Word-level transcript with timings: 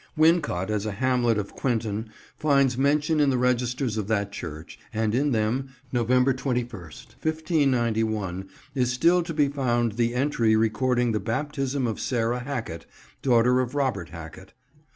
Wincot 0.17 0.71
as 0.71 0.87
a 0.87 0.93
hamlet 0.93 1.37
of 1.37 1.53
Quinton 1.53 2.09
finds 2.35 2.75
mention 2.75 3.19
in 3.19 3.29
the 3.29 3.37
registers 3.37 3.97
of 3.97 4.07
that 4.07 4.31
church, 4.31 4.79
and 4.91 5.13
in 5.13 5.31
them, 5.31 5.69
November 5.91 6.33
21st, 6.33 7.13
1591, 7.21 8.49
is 8.73 8.91
still 8.91 9.21
to 9.21 9.31
be 9.31 9.47
found 9.47 9.91
the 9.91 10.15
entry 10.15 10.55
recording 10.55 11.11
the 11.11 11.19
baptism 11.19 11.85
of 11.85 11.99
Sara 11.99 12.39
Hacket, 12.39 12.87
daughter 13.21 13.59
of 13.59 13.75
Robert 13.75 14.09
Hacket. 14.09 14.53